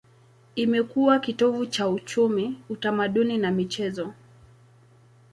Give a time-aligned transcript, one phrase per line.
[0.55, 4.13] Imekuwa kitovu cha uchumi, utamaduni na michezo.